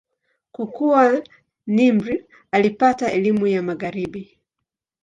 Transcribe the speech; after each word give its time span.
Kukua, 0.51 1.21
Nimr 1.67 2.17
alipata 2.51 3.11
elimu 3.11 3.47
ya 3.47 3.63
Magharibi. 3.63 4.39